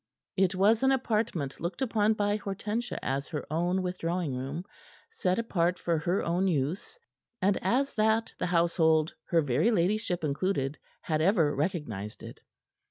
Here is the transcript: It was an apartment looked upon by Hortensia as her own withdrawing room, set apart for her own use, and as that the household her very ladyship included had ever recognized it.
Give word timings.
It 0.35 0.55
was 0.55 0.81
an 0.81 0.91
apartment 0.91 1.59
looked 1.59 1.79
upon 1.83 2.13
by 2.15 2.35
Hortensia 2.37 2.97
as 3.05 3.27
her 3.27 3.45
own 3.53 3.83
withdrawing 3.83 4.33
room, 4.35 4.65
set 5.11 5.37
apart 5.37 5.77
for 5.77 5.99
her 5.99 6.23
own 6.23 6.47
use, 6.47 6.97
and 7.39 7.59
as 7.61 7.93
that 7.93 8.33
the 8.39 8.47
household 8.47 9.13
her 9.25 9.43
very 9.43 9.69
ladyship 9.69 10.23
included 10.23 10.79
had 11.01 11.21
ever 11.21 11.55
recognized 11.55 12.23
it. 12.23 12.41